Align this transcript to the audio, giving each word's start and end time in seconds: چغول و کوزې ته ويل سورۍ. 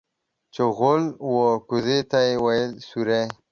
چغول 0.55 1.03
و 1.31 1.33
کوزې 1.67 1.99
ته 2.09 2.19
ويل 2.43 2.71
سورۍ. 2.87 3.25